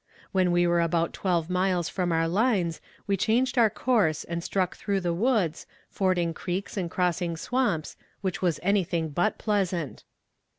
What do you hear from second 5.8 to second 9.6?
fording creeks and crossing swamps, which was anything but